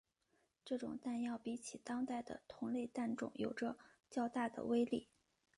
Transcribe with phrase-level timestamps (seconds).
[0.65, 3.77] 这种弹药比起当代的同类弹种有着
[4.09, 5.09] 较大的威力。